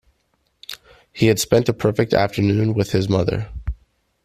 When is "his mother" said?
2.91-3.51